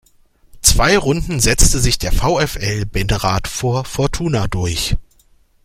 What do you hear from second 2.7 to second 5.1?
Benrath vor Fortuna durch.